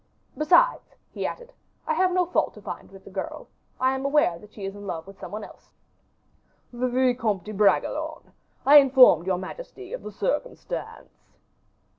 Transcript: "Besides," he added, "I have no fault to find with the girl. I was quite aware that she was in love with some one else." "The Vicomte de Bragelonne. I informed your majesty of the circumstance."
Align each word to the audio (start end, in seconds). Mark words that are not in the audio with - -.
"Besides," 0.35 0.95
he 1.11 1.27
added, 1.27 1.53
"I 1.85 1.93
have 1.93 2.11
no 2.11 2.25
fault 2.25 2.55
to 2.55 2.61
find 2.63 2.89
with 2.89 3.03
the 3.03 3.11
girl. 3.11 3.49
I 3.79 3.95
was 3.95 4.01
quite 4.01 4.05
aware 4.09 4.39
that 4.39 4.51
she 4.51 4.65
was 4.65 4.73
in 4.75 4.87
love 4.87 5.05
with 5.05 5.19
some 5.19 5.31
one 5.31 5.43
else." 5.43 5.69
"The 6.73 6.87
Vicomte 6.87 7.43
de 7.43 7.51
Bragelonne. 7.53 8.33
I 8.65 8.77
informed 8.77 9.27
your 9.27 9.37
majesty 9.37 9.93
of 9.93 10.01
the 10.01 10.11
circumstance." 10.11 11.27